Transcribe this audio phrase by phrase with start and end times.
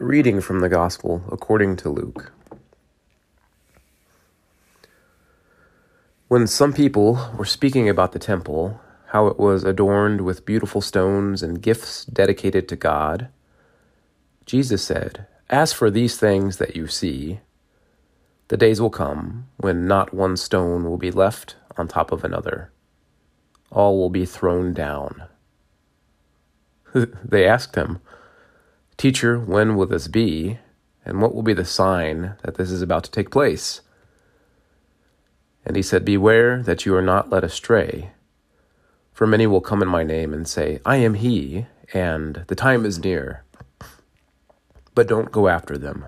[0.00, 2.30] Reading from the Gospel according to Luke.
[6.28, 11.42] When some people were speaking about the temple, how it was adorned with beautiful stones
[11.42, 13.26] and gifts dedicated to God,
[14.46, 17.40] Jesus said, As for these things that you see,
[18.46, 22.70] the days will come when not one stone will be left on top of another.
[23.72, 25.24] All will be thrown down.
[26.94, 27.98] they asked him,
[28.98, 30.58] Teacher, when will this be?
[31.04, 33.80] And what will be the sign that this is about to take place?
[35.64, 38.10] And he said, Beware that you are not led astray.
[39.12, 42.84] For many will come in my name and say, I am he, and the time
[42.84, 43.44] is near.
[44.96, 46.04] But don't go after them.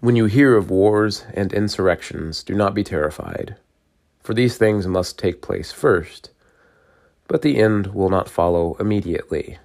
[0.00, 3.56] When you hear of wars and insurrections, do not be terrified,
[4.22, 6.31] for these things must take place first
[7.32, 9.56] but the end will not follow immediately.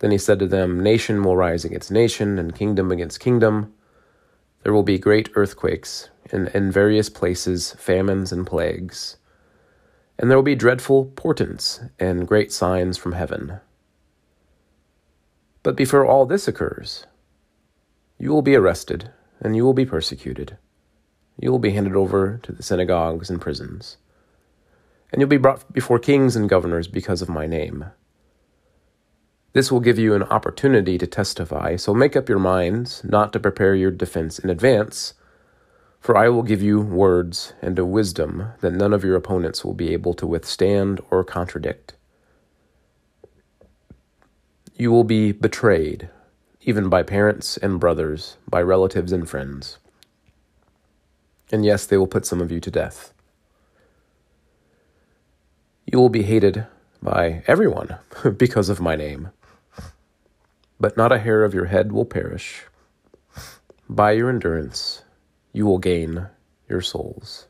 [0.00, 3.72] Then he said to them, Nation will rise against nation, and kingdom against kingdom.
[4.62, 9.16] There will be great earthquakes, and in various places famines and plagues.
[10.18, 13.60] And there will be dreadful portents and great signs from heaven.
[15.62, 17.06] But before all this occurs,
[18.18, 20.58] you will be arrested, and you will be persecuted.
[21.40, 23.96] You will be handed over to the synagogues and prisons
[25.14, 27.84] and you'll be brought before kings and governors because of my name.
[29.52, 33.38] This will give you an opportunity to testify, so make up your minds not to
[33.38, 35.14] prepare your defense in advance,
[36.00, 39.72] for I will give you words and a wisdom that none of your opponents will
[39.72, 41.94] be able to withstand or contradict.
[44.74, 46.08] You will be betrayed,
[46.62, 49.78] even by parents and brothers, by relatives and friends.
[51.52, 53.13] And yes, they will put some of you to death.
[55.86, 56.66] You will be hated
[57.02, 57.98] by everyone
[58.36, 59.30] because of my name.
[60.80, 62.62] But not a hair of your head will perish.
[63.88, 65.02] By your endurance,
[65.52, 66.28] you will gain
[66.68, 67.46] your souls.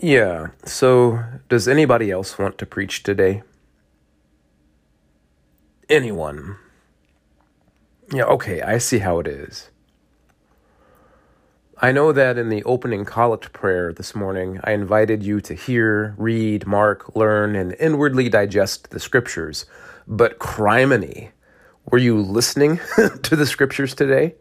[0.00, 0.48] Yeah.
[0.64, 3.42] So, does anybody else want to preach today?
[5.88, 6.56] Anyone?
[8.12, 9.70] Yeah, okay, I see how it is.
[11.78, 16.14] I know that in the opening collect prayer this morning, I invited you to hear,
[16.16, 19.66] read, mark, learn, and inwardly digest the scriptures.
[20.06, 21.30] But criminy,
[21.90, 22.80] were you listening
[23.22, 24.36] to the scriptures today?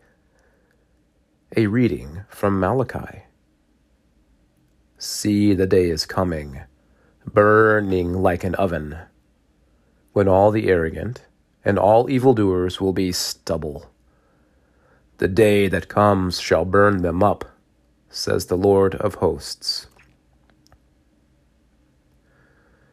[1.58, 3.24] A reading from Malachi.
[5.04, 6.62] See, the day is coming,
[7.26, 9.00] burning like an oven,
[10.14, 11.26] when all the arrogant
[11.66, 13.90] and all evildoers will be stubble.
[15.18, 17.46] The day that comes shall burn them up,
[18.10, 19.88] says the Lord of hosts.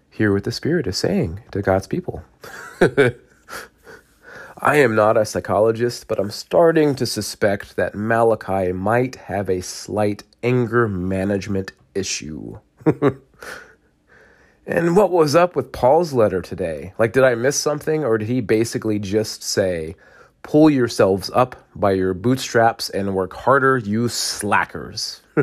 [0.09, 2.25] Hear what the Spirit is saying to God's people.
[2.81, 9.61] I am not a psychologist, but I'm starting to suspect that Malachi might have a
[9.61, 12.59] slight anger management issue.
[14.67, 16.93] and what was up with Paul's letter today?
[16.99, 19.97] Like, did I miss something, or did he basically just say,
[20.43, 25.21] pull yourselves up by your bootstraps and work harder, you slackers?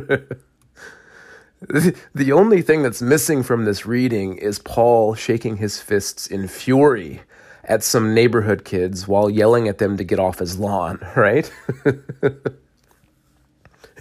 [1.69, 7.21] the only thing that's missing from this reading is Paul shaking his fists in fury
[7.67, 11.51] at some neighborhood kids while yelling at them to get off his lawn, right?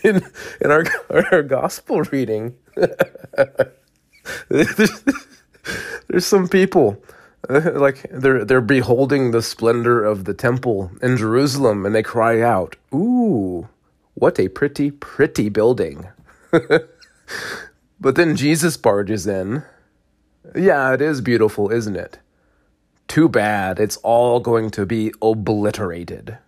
[0.05, 0.23] In
[0.61, 0.85] in our
[1.33, 2.55] our gospel reading,
[4.49, 5.05] there's,
[6.09, 7.03] there's some people
[7.49, 12.41] uh, like they're they're beholding the splendor of the temple in Jerusalem, and they cry
[12.41, 13.69] out, "Ooh,
[14.15, 16.09] what a pretty, pretty building!"
[16.53, 19.65] but then Jesus barges in.
[20.55, 22.19] Yeah, it is beautiful, isn't it?
[23.09, 26.39] Too bad it's all going to be obliterated.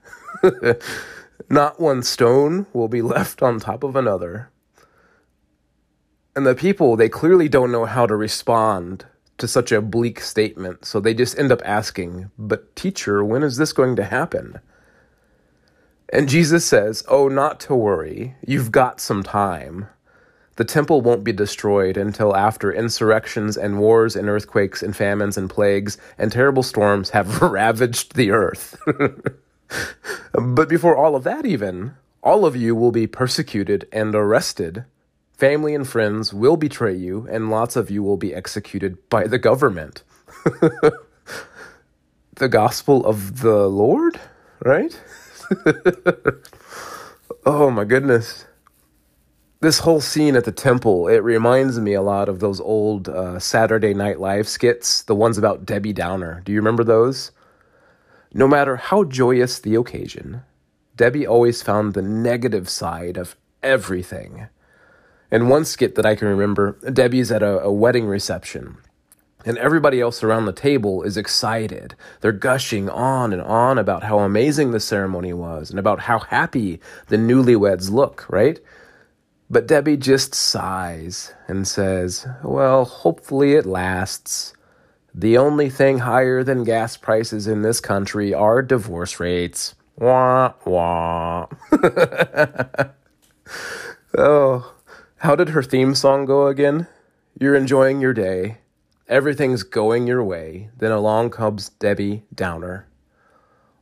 [1.48, 4.50] Not one stone will be left on top of another.
[6.34, 9.06] And the people, they clearly don't know how to respond
[9.38, 13.58] to such a bleak statement, so they just end up asking, But teacher, when is
[13.58, 14.60] this going to happen?
[16.12, 18.34] And Jesus says, Oh, not to worry.
[18.46, 19.88] You've got some time.
[20.56, 25.50] The temple won't be destroyed until after insurrections and wars and earthquakes and famines and
[25.50, 28.76] plagues and terrible storms have ravaged the earth.
[30.32, 34.84] but before all of that, even, all of you will be persecuted and arrested.
[35.32, 39.38] Family and friends will betray you, and lots of you will be executed by the
[39.38, 40.02] government.
[42.36, 44.20] the gospel of the Lord,
[44.64, 44.98] right?
[47.46, 48.46] oh my goodness
[49.60, 53.38] this whole scene at the temple it reminds me a lot of those old uh,
[53.38, 57.30] saturday night live skits the ones about debbie downer do you remember those
[58.36, 60.42] no matter how joyous the occasion
[60.96, 64.48] debbie always found the negative side of everything
[65.30, 68.76] in one skit that i can remember debbie's at a, a wedding reception
[69.46, 71.94] and everybody else around the table is excited.
[72.20, 76.80] They're gushing on and on about how amazing the ceremony was and about how happy
[77.06, 78.58] the newlyweds look, right?
[79.48, 84.52] But Debbie just sighs and says, Well, hopefully it lasts.
[85.18, 89.74] The only thing higher than gas prices in this country are divorce rates.
[89.96, 91.46] Wah, wah.
[94.18, 94.74] oh,
[95.16, 96.86] how did her theme song go again?
[97.40, 98.58] You're enjoying your day.
[99.08, 100.68] Everything's going your way.
[100.76, 102.86] Then along comes Debbie Downer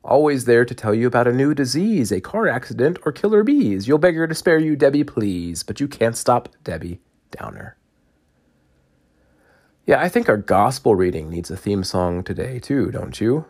[0.04, 3.88] always there to tell you about a new disease, a car accident, or killer bees.
[3.88, 7.00] You'll beg her to spare you, Debbie, please, but you can't stop Debbie
[7.30, 7.76] Downer.
[9.86, 13.44] Yeah, I think our gospel reading needs a theme song today, too, don't you?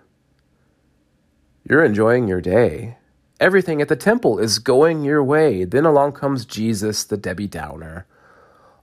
[1.68, 2.98] You're enjoying your day.
[3.40, 5.64] Everything at the temple is going your way.
[5.64, 8.06] Then along comes Jesus, the Debbie Downer.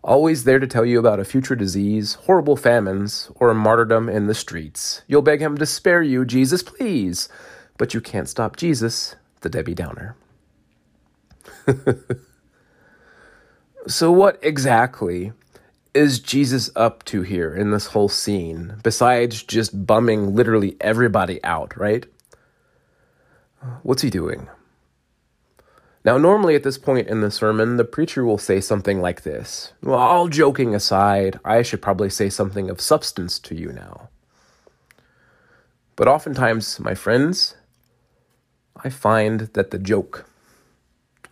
[0.03, 4.27] Always there to tell you about a future disease, horrible famines, or a martyrdom in
[4.27, 5.03] the streets.
[5.07, 7.29] You'll beg him to spare you, Jesus, please
[7.81, 10.15] but you can't stop Jesus, the Debbie Downer.
[13.87, 15.33] so, what exactly
[15.93, 21.75] is Jesus up to here in this whole scene, besides just bumming literally everybody out,
[21.77, 22.05] right?
[23.83, 24.47] What's he doing?
[26.03, 29.73] Now, normally at this point in the sermon, the preacher will say something like this
[29.83, 34.09] Well, all joking aside, I should probably say something of substance to you now.
[35.95, 37.55] But oftentimes, my friends,
[38.83, 40.25] I find that the joke,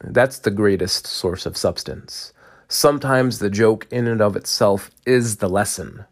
[0.03, 2.31] that's the greatest source of substance.
[2.71, 6.05] Sometimes the joke in and of itself is the lesson.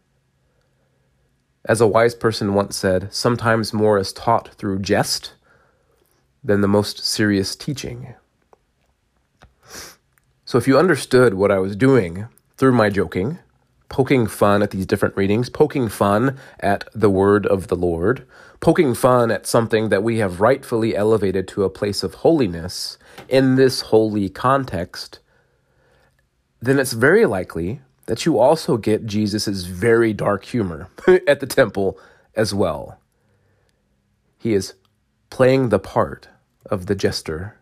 [1.64, 5.34] As a wise person once said, sometimes more is taught through jest
[6.42, 8.14] than the most serious teaching.
[10.44, 12.26] So if you understood what I was doing
[12.56, 13.38] through my joking,
[13.88, 18.26] poking fun at these different readings, poking fun at the word of the Lord,
[18.58, 23.54] poking fun at something that we have rightfully elevated to a place of holiness in
[23.54, 25.20] this holy context,
[26.60, 30.88] then it's very likely that you also get Jesus' very dark humor
[31.26, 31.98] at the temple
[32.34, 32.98] as well.
[34.38, 34.74] He is
[35.30, 36.28] playing the part
[36.66, 37.56] of the jester,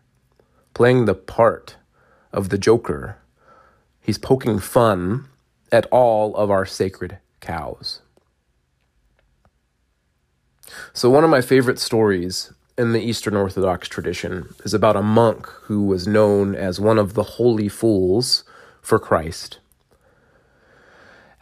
[0.73, 1.75] playing the part
[2.31, 3.17] of the joker.
[3.99, 5.25] He's poking fun
[5.71, 8.01] at all of our sacred cows.
[10.93, 15.47] So, one of my favorite stories in the Eastern Orthodox tradition is about a monk
[15.63, 18.43] who was known as one of the holy fools
[18.87, 19.59] for Christ.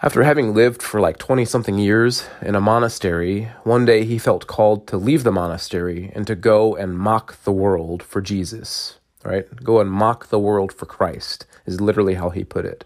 [0.01, 4.47] After having lived for like 20 something years in a monastery, one day he felt
[4.47, 9.45] called to leave the monastery and to go and mock the world for Jesus, right?
[9.63, 12.83] Go and mock the world for Christ, is literally how he put it.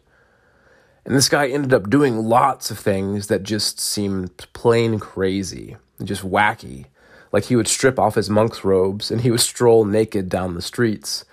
[1.05, 6.23] And this guy ended up doing lots of things that just seemed plain crazy, just
[6.23, 6.87] wacky.
[7.31, 10.61] Like he would strip off his monk's robes and he would stroll naked down the
[10.61, 11.23] streets.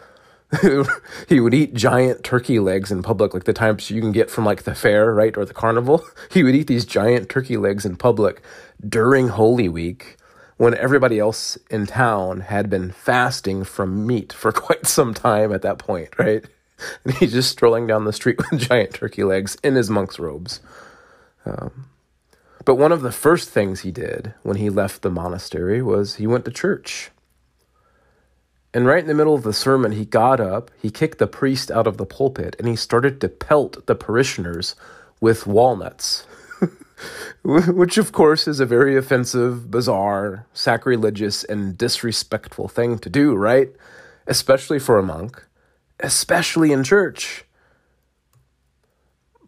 [1.29, 4.45] he would eat giant turkey legs in public, like the types you can get from
[4.45, 6.05] like the fair, right, or the carnival.
[6.31, 8.43] He would eat these giant turkey legs in public
[8.87, 10.17] during Holy Week
[10.57, 15.63] when everybody else in town had been fasting from meat for quite some time at
[15.63, 16.45] that point, right?
[17.05, 20.61] and he's just strolling down the street with giant turkey legs in his monk's robes.
[21.45, 21.91] Um,
[22.65, 26.27] but one of the first things he did when he left the monastery was he
[26.27, 27.11] went to church.
[28.77, 31.71] And right in the middle of the sermon, he got up, he kicked the priest
[31.71, 34.77] out of the pulpit, and he started to pelt the parishioners
[35.21, 36.27] with walnuts.
[37.43, 43.71] Which, of course, is a very offensive, bizarre, sacrilegious, and disrespectful thing to do, right?
[44.27, 45.43] Especially for a monk
[46.01, 47.45] especially in church.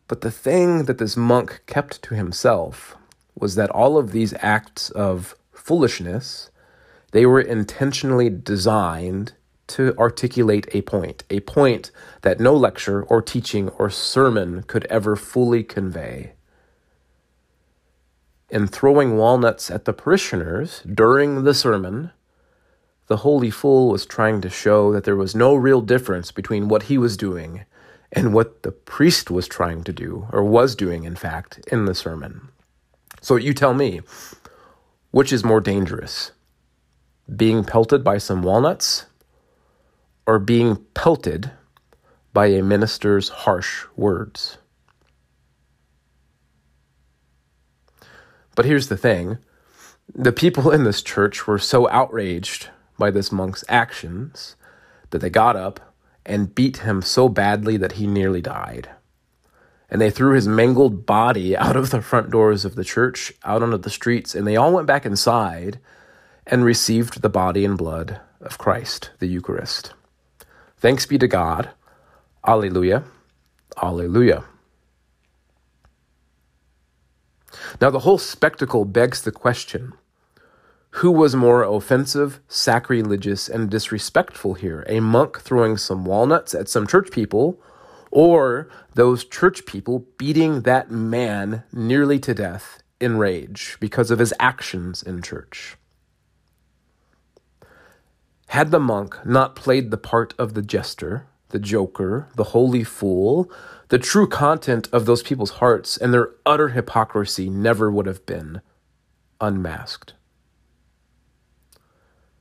[0.06, 2.96] But the thing that this monk kept to himself
[3.34, 6.50] was that all of these acts of foolishness,
[7.12, 9.32] they were intentionally designed
[9.68, 11.90] to articulate a point, a point
[12.22, 16.32] that no lecture or teaching or sermon could ever fully convey.
[18.50, 22.12] In throwing walnuts at the parishioners during the sermon,
[23.08, 26.84] the holy fool was trying to show that there was no real difference between what
[26.84, 27.64] he was doing
[28.10, 31.94] and what the priest was trying to do, or was doing, in fact, in the
[31.94, 32.48] sermon.
[33.20, 34.00] So you tell me,
[35.10, 36.32] which is more dangerous?
[37.34, 39.06] Being pelted by some walnuts
[40.26, 41.50] or being pelted
[42.32, 44.58] by a minister's harsh words?
[48.54, 49.38] But here's the thing
[50.14, 54.56] the people in this church were so outraged by this monk's actions
[55.10, 55.94] that they got up
[56.26, 58.88] and beat him so badly that he nearly died.
[59.88, 63.62] And they threw his mangled body out of the front doors of the church, out
[63.62, 65.78] onto the streets, and they all went back inside
[66.48, 69.92] and received the body and blood of Christ, the Eucharist.
[70.78, 71.70] Thanks be to God.
[72.46, 73.04] Alleluia.
[73.82, 74.44] Alleluia.
[77.80, 79.92] Now, the whole spectacle begs the question
[80.92, 84.84] who was more offensive, sacrilegious, and disrespectful here?
[84.88, 87.60] A monk throwing some walnuts at some church people,
[88.10, 94.32] or those church people beating that man nearly to death in rage because of his
[94.40, 95.76] actions in church?
[98.48, 103.50] Had the monk not played the part of the jester, the joker, the holy fool,
[103.88, 108.60] the true content of those people's hearts and their utter hypocrisy never would have been
[109.40, 110.14] unmasked.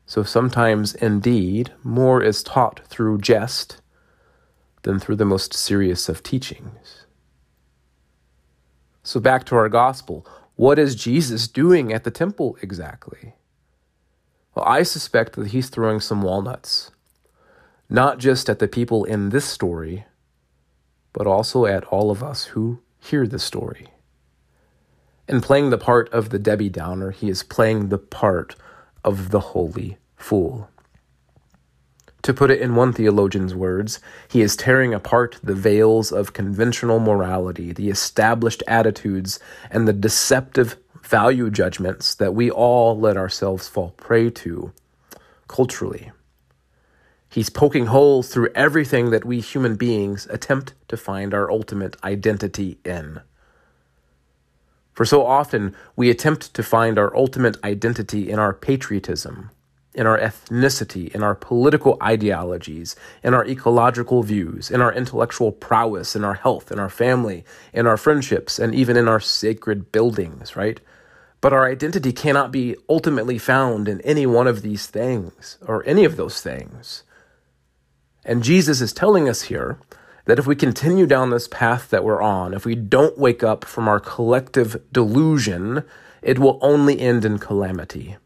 [0.05, 3.81] So sometimes, indeed, more is taught through jest
[4.83, 7.05] than through the most serious of teachings.
[9.03, 10.25] So, back to our gospel.
[10.55, 13.35] What is Jesus doing at the temple exactly?
[14.57, 16.89] Well, I suspect that he's throwing some walnuts,
[17.91, 20.05] not just at the people in this story,
[21.13, 23.89] but also at all of us who hear the story.
[25.27, 28.55] In playing the part of the Debbie Downer, he is playing the part
[29.03, 30.71] of the holy fool.
[32.23, 36.99] To put it in one theologian's words, he is tearing apart the veils of conventional
[36.99, 43.91] morality, the established attitudes, and the deceptive value judgments that we all let ourselves fall
[43.91, 44.73] prey to
[45.47, 46.11] culturally.
[47.29, 52.77] He's poking holes through everything that we human beings attempt to find our ultimate identity
[52.83, 53.21] in.
[54.93, 59.51] For so often, we attempt to find our ultimate identity in our patriotism,
[59.93, 66.15] in our ethnicity, in our political ideologies, in our ecological views, in our intellectual prowess,
[66.15, 70.55] in our health, in our family, in our friendships, and even in our sacred buildings,
[70.55, 70.79] right?
[71.39, 76.03] But our identity cannot be ultimately found in any one of these things or any
[76.03, 77.03] of those things.
[78.25, 79.79] And Jesus is telling us here
[80.25, 83.63] that if we continue down this path that we're on, if we don't wake up
[83.63, 85.83] from our collective delusion,
[86.21, 88.17] it will only end in calamity.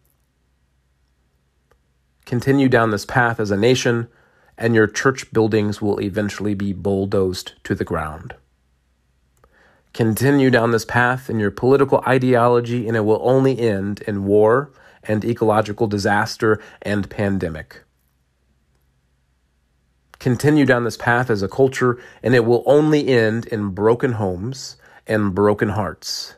[2.25, 4.07] Continue down this path as a nation,
[4.57, 8.35] and your church buildings will eventually be bulldozed to the ground.
[9.93, 14.71] Continue down this path in your political ideology, and it will only end in war
[15.03, 17.83] and ecological disaster and pandemic
[20.21, 24.77] continue down this path as a culture, and it will only end in broken homes
[25.07, 26.35] and broken hearts.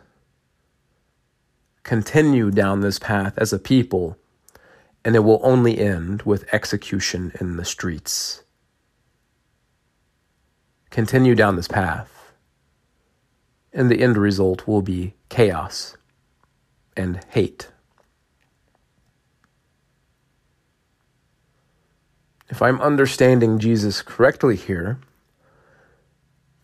[1.84, 4.18] Continue down this path as a people,
[5.04, 8.44] and it will only end with execution in the streets.
[10.90, 12.23] Continue down this path,
[13.74, 15.98] and the end result will be chaos
[16.96, 17.70] and hate.
[22.54, 25.00] if I'm understanding Jesus correctly here,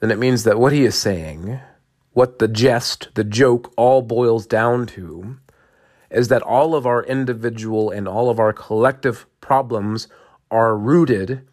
[0.02, 1.60] then it means that what he is saying,
[2.12, 5.38] what the jest, the joke all boils down to,
[6.12, 10.08] is that all of our individual and all of our collective problems
[10.52, 11.48] are rooted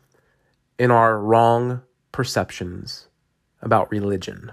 [0.78, 1.80] in our wrong
[2.12, 3.08] perceptions
[3.62, 4.52] about religion.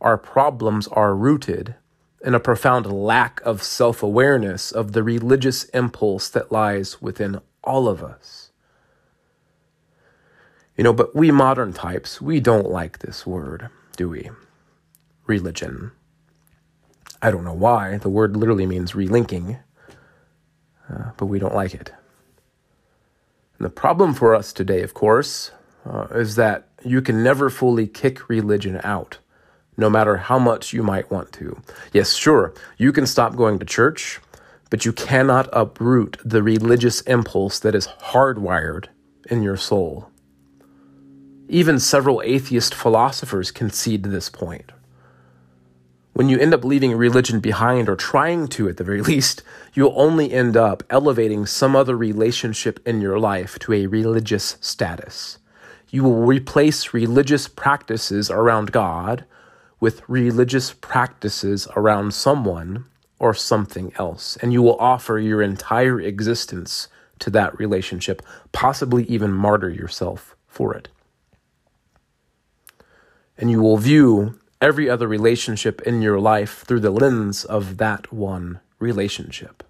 [0.00, 1.74] Our problems are rooted
[2.24, 7.88] in a profound lack of self awareness of the religious impulse that lies within all
[7.88, 8.50] of us.
[10.76, 14.30] You know, but we modern types, we don't like this word, do we?
[15.26, 15.92] Religion.
[17.22, 17.98] I don't know why.
[17.98, 19.60] The word literally means relinking,
[20.90, 21.92] uh, but we don't like it.
[23.58, 25.50] And the problem for us today, of course,
[25.84, 29.18] uh, is that you can never fully kick religion out,
[29.80, 31.60] no matter how much you might want to.
[31.92, 34.20] Yes, sure, you can stop going to church,
[34.70, 38.86] but you cannot uproot the religious impulse that is hardwired
[39.28, 40.10] in your soul.
[41.48, 44.70] Even several atheist philosophers concede this point.
[46.12, 49.42] When you end up leaving religion behind, or trying to at the very least,
[49.74, 55.38] you'll only end up elevating some other relationship in your life to a religious status.
[55.88, 59.24] You will replace religious practices around God
[59.80, 62.84] with religious practices around someone
[63.18, 68.22] or something else, and you will offer your entire existence to that relationship,
[68.52, 70.88] possibly even martyr yourself for it.
[73.36, 78.12] And you will view every other relationship in your life through the lens of that
[78.12, 79.62] one relationship.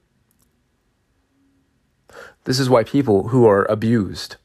[2.44, 4.36] This is why people who are abused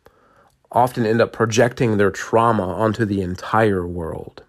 [0.72, 4.44] often end up projecting their trauma onto the entire world.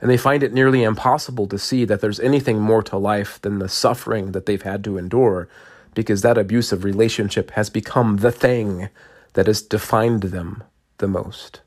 [0.00, 3.58] And they find it nearly impossible to see that there's anything more to life than
[3.58, 5.48] the suffering that they've had to endure
[5.94, 8.88] because that abusive relationship has become the thing
[9.34, 10.62] that has defined them
[10.98, 11.60] the most.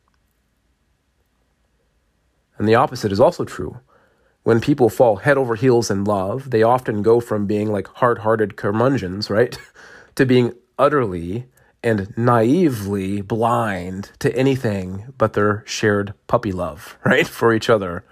[2.57, 3.79] And the opposite is also true.
[4.43, 8.19] When people fall head over heels in love, they often go from being like hard
[8.19, 9.57] hearted curmudgeons, right,
[10.15, 11.45] to being utterly
[11.83, 18.03] and naively blind to anything but their shared puppy love, right, for each other.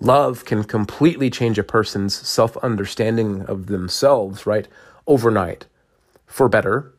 [0.00, 4.68] Love can completely change a person's self understanding of themselves, right,
[5.06, 5.66] overnight,
[6.26, 6.92] for better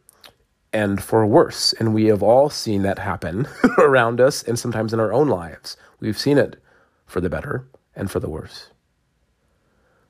[0.72, 1.74] and for worse.
[1.74, 3.48] And we have all seen that happen
[3.78, 5.78] around us and sometimes in our own lives.
[6.00, 6.62] We've seen it
[7.06, 8.70] for the better and for the worse.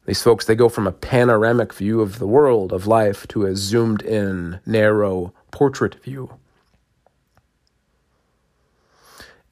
[0.05, 3.55] These folks, they go from a panoramic view of the world, of life, to a
[3.55, 6.37] zoomed in, narrow portrait view.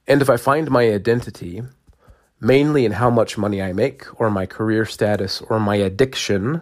[0.08, 1.64] And if I find my identity
[2.44, 6.62] mainly in how much money I make, or my career status, or my addiction,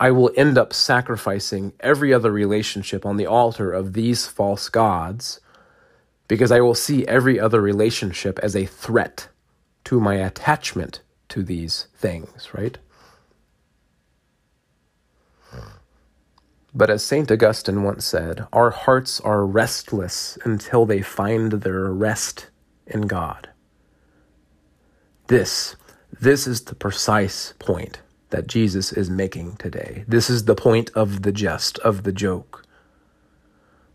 [0.00, 5.40] I will end up sacrificing every other relationship on the altar of these false gods
[6.28, 9.28] because I will see every other relationship as a threat
[9.84, 11.00] to my attachment
[11.30, 12.78] to these things, right?
[16.74, 17.30] But as St.
[17.30, 22.50] Augustine once said, our hearts are restless until they find their rest
[22.86, 23.48] in God.
[25.28, 25.76] This,
[26.20, 30.04] this is the precise point that Jesus is making today.
[30.08, 32.64] This is the point of the jest, of the joke.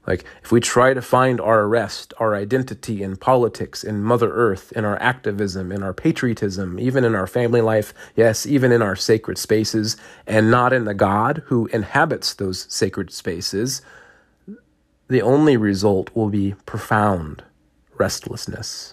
[0.05, 4.71] Like, if we try to find our rest, our identity in politics, in Mother Earth,
[4.73, 8.95] in our activism, in our patriotism, even in our family life, yes, even in our
[8.95, 13.81] sacred spaces, and not in the God who inhabits those sacred spaces,
[15.07, 17.43] the only result will be profound
[17.97, 18.92] restlessness.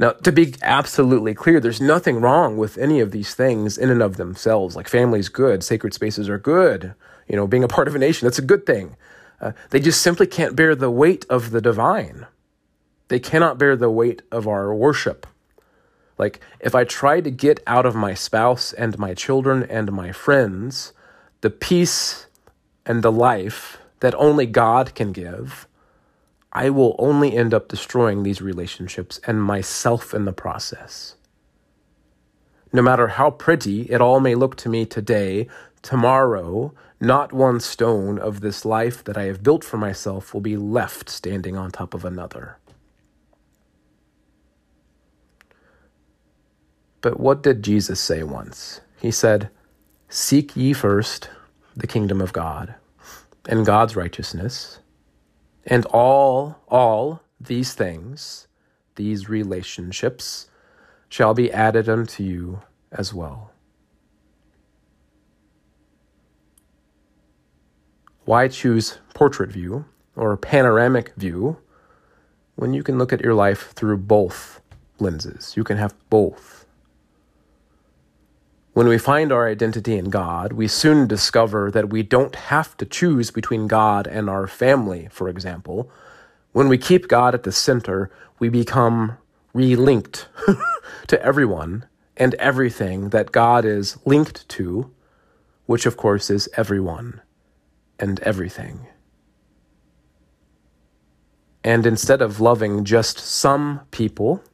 [0.00, 4.02] Now, to be absolutely clear, there's nothing wrong with any of these things in and
[4.02, 4.74] of themselves.
[4.74, 6.94] Like family's good, sacred spaces are good.
[7.28, 8.96] You know, being a part of a nation, that's a good thing.
[9.42, 12.26] Uh, they just simply can't bear the weight of the divine.
[13.08, 15.26] They cannot bear the weight of our worship.
[16.16, 20.12] Like, if I try to get out of my spouse and my children and my
[20.12, 20.94] friends
[21.42, 22.26] the peace
[22.86, 25.66] and the life that only God can give,
[26.52, 31.14] I will only end up destroying these relationships and myself in the process.
[32.72, 35.48] No matter how pretty it all may look to me today,
[35.82, 40.56] tomorrow, not one stone of this life that I have built for myself will be
[40.56, 42.58] left standing on top of another.
[47.00, 48.80] But what did Jesus say once?
[49.00, 49.50] He said,
[50.08, 51.30] Seek ye first
[51.76, 52.74] the kingdom of God
[53.48, 54.80] and God's righteousness
[55.66, 58.48] and all, all these things,
[58.96, 60.48] these relationships,
[61.08, 63.52] shall be added unto you as well.
[68.24, 71.58] Why choose portrait view or panoramic view
[72.54, 74.60] when you can look at your life through both
[75.00, 75.54] lenses?
[75.56, 76.59] You can have both.
[78.72, 82.86] When we find our identity in God, we soon discover that we don't have to
[82.86, 85.90] choose between God and our family, for example.
[86.52, 89.18] When we keep God at the center, we become
[89.54, 90.26] relinked
[91.08, 94.92] to everyone and everything that God is linked to,
[95.66, 97.20] which of course is everyone
[97.98, 98.86] and everything.
[101.64, 104.44] And instead of loving just some people,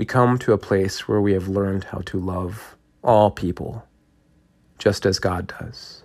[0.00, 3.84] we come to a place where we have learned how to love all people,
[4.78, 6.04] just as God does.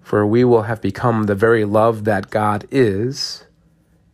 [0.00, 3.44] For we will have become the very love that God is,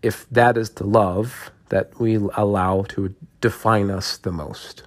[0.02, 4.82] if that is the love that we allow to define us the most.